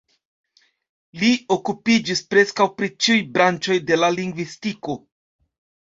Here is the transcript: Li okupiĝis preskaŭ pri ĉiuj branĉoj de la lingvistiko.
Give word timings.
Li 1.23 1.29
okupiĝis 1.57 2.23
preskaŭ 2.33 2.69
pri 2.81 2.91
ĉiuj 2.97 3.21
branĉoj 3.39 3.81
de 3.93 4.03
la 4.05 4.15
lingvistiko. 4.21 5.03